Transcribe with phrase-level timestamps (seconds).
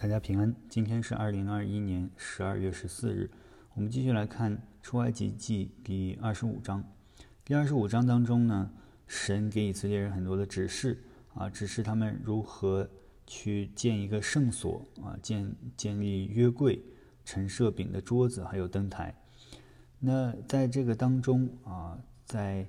[0.00, 0.56] 大家平安。
[0.66, 3.30] 今天是二零二一年十二月十四日，
[3.74, 6.82] 我们继续来看出埃及记第二十五章。
[7.44, 8.70] 第二十五章当中呢，
[9.06, 12.88] 神给以色列人很多的指示啊，指示他们如何
[13.26, 16.82] 去建一个圣所啊，建建立约柜、
[17.26, 19.14] 陈设饼的桌子，还有灯台。
[19.98, 22.66] 那在这个当中啊，在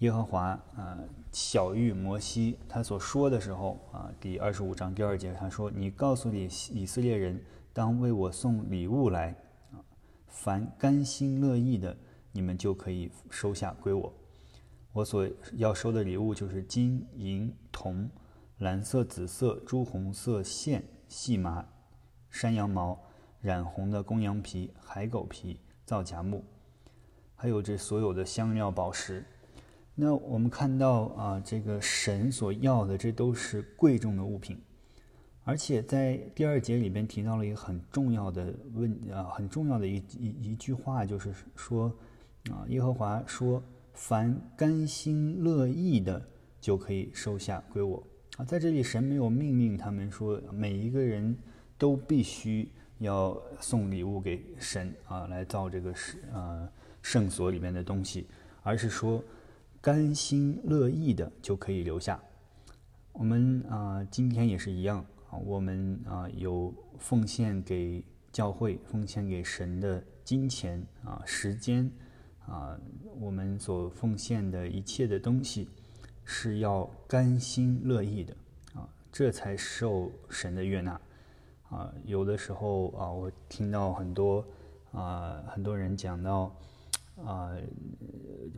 [0.00, 0.98] 耶和华啊，
[1.30, 7.40] 小谕摩西，他所说的时候啊，第二十五章第二节，他说：“你告诉以以色列人，
[7.72, 9.30] 当为我送礼物来
[9.72, 9.78] 啊，
[10.26, 11.96] 凡甘心乐意的，
[12.32, 14.12] 你们就可以收下归我。
[14.92, 18.10] 我所要收的礼物就是金银铜、
[18.58, 21.64] 蓝色、紫色、朱红色线、细麻、
[22.30, 23.00] 山羊毛、
[23.40, 26.44] 染红的公羊皮、海狗皮、皂荚木，
[27.36, 29.24] 还有这所有的香料宝石。”
[29.96, 34.60] 那我们看到啊，这个神所要的，这都是贵重的物品，
[35.44, 41.92] 而且在第二节里边提到了一个很重要的问啊，很重要的一一一句话，就是说
[42.50, 43.62] 啊，耶和华说
[43.94, 46.20] ：“凡甘心乐意的，
[46.60, 48.02] 就可以收下归我。”
[48.36, 51.38] 啊，在这里神没有命令他们说每一个人
[51.78, 52.68] 都必须
[52.98, 56.68] 要送礼物给神啊，来造这个圣啊
[57.00, 58.26] 圣所里面的东西，
[58.64, 59.22] 而是说。
[59.84, 62.18] 甘心乐意的就可以留下。
[63.12, 71.92] 我们啊，今天也是一样啊，我们啊有奉献给教会、奉献给神的金钱啊、时间
[72.46, 72.80] 啊，
[73.20, 75.68] 我们所奉献的一切的东西
[76.24, 78.34] 是要甘心乐意的
[78.72, 80.98] 啊，这才受神的悦纳
[81.68, 81.92] 啊。
[82.06, 84.42] 有的时候啊，我听到很多
[84.92, 86.50] 啊，很多人讲到。
[87.16, 87.56] 啊，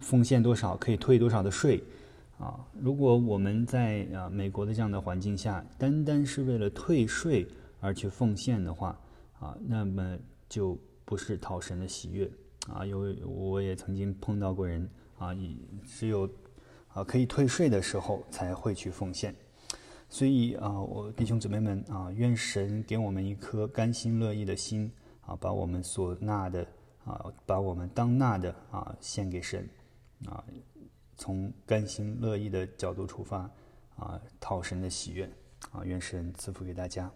[0.00, 1.82] 奉献多少可以退多少的税，
[2.38, 7.46] 啊，如果我们在啊美国的这样的环境下，单单是为了退税
[7.80, 8.98] 而去奉献的话，
[9.38, 12.30] 啊，那么就不是讨神的喜悦，
[12.68, 15.36] 啊，有我也曾经碰到过人，啊，
[15.84, 16.28] 只有
[16.88, 19.34] 啊可以退税的时候才会去奉献，
[20.08, 24.90] 所以啊，我弟兄姊妹们啊，愿神给我们一颗甘心乐意的心，
[25.26, 26.66] 啊，把我们所纳的。
[27.06, 29.66] 啊，把我们当纳的啊献给神，
[30.26, 30.44] 啊，
[31.16, 33.50] 从甘心乐意的角度出发，
[33.96, 35.24] 啊，讨神的喜悦，
[35.70, 37.10] 啊，愿神赐福给大家。